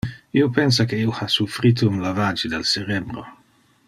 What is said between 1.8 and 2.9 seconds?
un lavage del